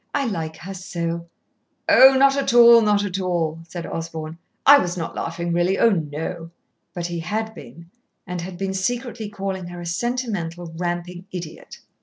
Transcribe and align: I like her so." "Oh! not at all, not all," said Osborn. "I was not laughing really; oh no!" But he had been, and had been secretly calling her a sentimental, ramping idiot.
I 0.15 0.25
like 0.25 0.55
her 0.57 0.73
so." 0.73 1.27
"Oh! 1.87 2.15
not 2.17 2.35
at 2.35 2.55
all, 2.55 2.81
not 2.81 3.19
all," 3.19 3.59
said 3.67 3.85
Osborn. 3.85 4.39
"I 4.65 4.79
was 4.79 4.97
not 4.97 5.13
laughing 5.13 5.53
really; 5.53 5.77
oh 5.77 5.91
no!" 5.91 6.49
But 6.95 7.05
he 7.05 7.19
had 7.19 7.53
been, 7.53 7.91
and 8.25 8.41
had 8.41 8.57
been 8.57 8.73
secretly 8.73 9.29
calling 9.29 9.67
her 9.67 9.79
a 9.79 9.85
sentimental, 9.85 10.73
ramping 10.75 11.27
idiot. 11.31 11.81